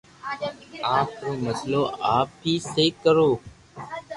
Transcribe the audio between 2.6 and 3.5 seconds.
سھو ڪرو